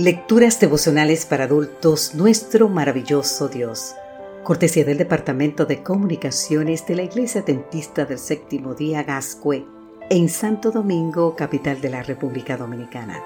[0.00, 3.94] Lecturas devocionales para adultos, nuestro maravilloso Dios.
[4.44, 9.66] Cortesía del Departamento de Comunicaciones de la Iglesia Dentista del Séptimo Día Gascue,
[10.08, 13.22] en Santo Domingo, capital de la República Dominicana.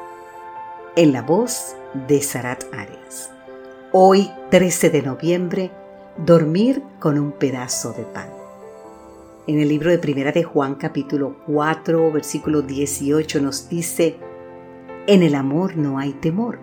[0.96, 1.76] En la voz
[2.08, 3.30] de Sarat Arias.
[3.92, 5.70] Hoy, 13 de noviembre,
[6.16, 8.30] dormir con un pedazo de pan.
[9.46, 14.16] En el libro de Primera de Juan, capítulo 4, versículo 18, nos dice,
[15.06, 16.58] en el amor no hay temor,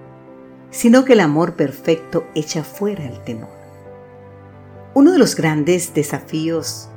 [0.72, 3.50] sino que el amor perfecto echa fuera el temor.
[4.94, 6.90] Uno de los grandes desafíos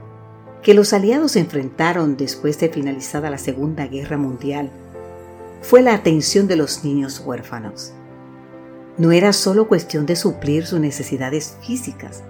[0.63, 4.71] que los aliados enfrentaron después de finalizada la Segunda Guerra Mundial
[5.61, 7.93] fue la atención de los niños huérfanos.
[8.97, 12.23] No era solo cuestión de suplir sus necesidades físicas,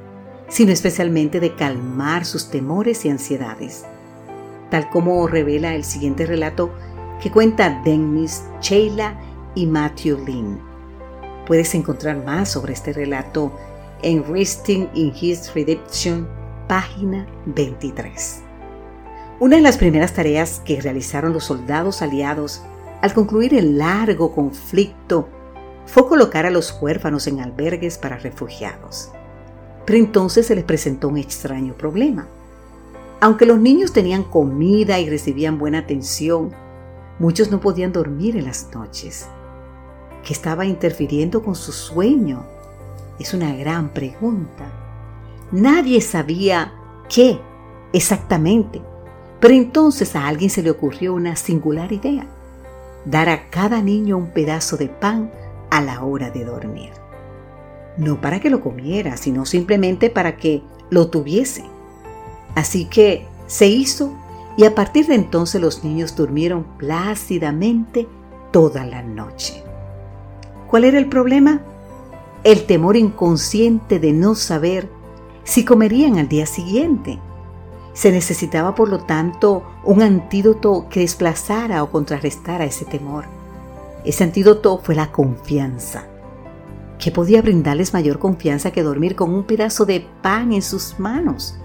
[0.48, 3.84] sino especialmente de calmar sus temores y ansiedades,
[4.70, 6.72] tal como revela el siguiente relato
[7.20, 9.18] que cuenta Dennis, Sheila
[9.54, 10.60] y Matthew Lynn.
[11.46, 13.52] Puedes encontrar más sobre este relato
[14.02, 16.28] en Resting in His Redemption,
[16.68, 18.42] página 23.
[19.40, 22.62] Una de las primeras tareas que realizaron los soldados aliados
[23.02, 25.28] al concluir el largo conflicto
[25.86, 29.10] fue colocar a los huérfanos en albergues para refugiados.
[29.84, 32.26] Pero entonces se les presentó un extraño problema.
[33.20, 36.54] Aunque los niños tenían comida y recibían buena atención,
[37.18, 39.28] Muchos no podían dormir en las noches.
[40.24, 42.44] ¿Qué estaba interfiriendo con su sueño?
[43.18, 44.64] Es una gran pregunta.
[45.52, 46.72] Nadie sabía
[47.08, 47.38] qué
[47.92, 48.82] exactamente,
[49.38, 52.26] pero entonces a alguien se le ocurrió una singular idea,
[53.04, 55.30] dar a cada niño un pedazo de pan
[55.70, 56.90] a la hora de dormir.
[57.96, 61.64] No para que lo comiera, sino simplemente para que lo tuviese.
[62.56, 64.12] Así que se hizo
[64.56, 68.08] y a partir de entonces los niños durmieron plácidamente
[68.52, 69.62] toda la noche.
[70.68, 71.60] ¿Cuál era el problema?
[72.44, 74.88] El temor inconsciente de no saber
[75.44, 77.18] si comerían al día siguiente.
[77.92, 83.24] Se necesitaba, por lo tanto, un antídoto que desplazara o contrarrestara ese temor.
[84.04, 86.06] Ese antídoto fue la confianza.
[86.98, 91.56] ¿Qué podía brindarles mayor confianza que dormir con un pedazo de pan en sus manos?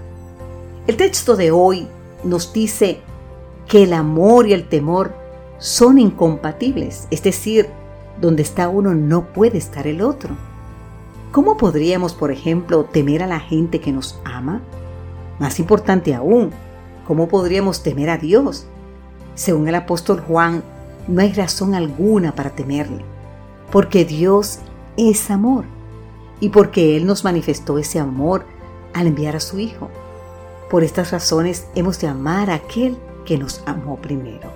[0.88, 1.88] El texto de hoy
[2.24, 3.02] nos dice
[3.68, 5.14] que el amor y el temor
[5.58, 7.70] son incompatibles, es decir,
[8.20, 10.36] donde está uno no puede estar el otro.
[11.32, 14.62] ¿Cómo podríamos, por ejemplo, temer a la gente que nos ama?
[15.38, 16.52] Más importante aún,
[17.08, 18.66] ¿cómo podríamos temer a Dios?
[19.36, 20.64] Según el apóstol Juan,
[21.08, 23.04] no hay razón alguna para temerle,
[23.72, 24.60] porque Dios
[24.98, 25.66] es amor
[26.40, 28.46] y porque Él nos manifestó ese amor
[28.94, 29.90] al enviar a su Hijo.
[30.70, 34.52] Por estas razones hemos de amar a aquel que nos amó primero.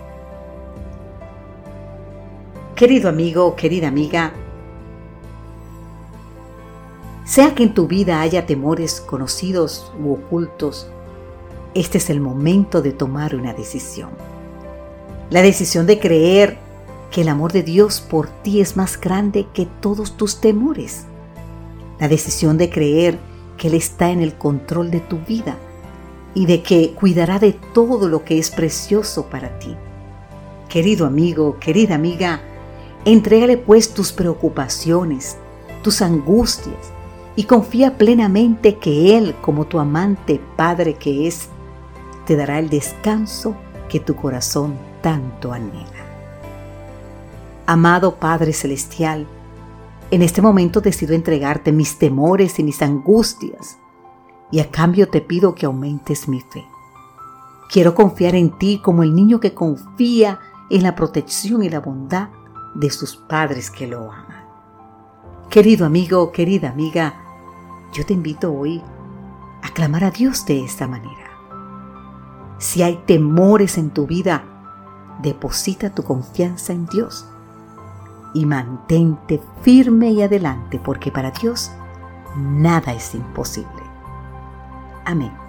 [2.75, 4.31] Querido amigo, querida amiga,
[7.25, 10.88] sea que en tu vida haya temores conocidos u ocultos,
[11.73, 14.12] este es el momento de tomar una decisión.
[15.31, 16.57] La decisión de creer
[17.09, 21.06] que el amor de Dios por ti es más grande que todos tus temores.
[22.00, 23.18] La decisión de creer
[23.57, 25.57] que Él está en el control de tu vida
[26.35, 29.75] y de que cuidará de todo lo que es precioso para ti.
[30.69, 32.41] Querido amigo, querida amiga,
[33.05, 35.38] entrégale pues tus preocupaciones,
[35.81, 36.91] tus angustias
[37.35, 41.49] y confía plenamente que Él, como tu amante Padre que es,
[42.25, 43.55] te dará el descanso
[43.89, 46.03] que tu corazón tanto anhela.
[47.66, 49.27] Amado Padre Celestial,
[50.11, 53.77] en este momento decido entregarte mis temores y mis angustias
[54.53, 56.64] y a cambio te pido que aumentes mi fe.
[57.72, 62.30] Quiero confiar en ti como el niño que confía en la protección y la bondad
[62.75, 64.46] de sus padres que lo aman.
[65.50, 67.16] Querido amigo, querida amiga,
[67.94, 68.80] yo te invito hoy
[69.64, 71.31] a clamar a Dios de esta manera.
[72.59, 74.44] Si hay temores en tu vida,
[75.24, 77.26] deposita tu confianza en Dios
[78.35, 81.72] y mantente firme y adelante porque para Dios
[82.38, 83.83] nada es imposible.
[85.05, 85.42] Amém.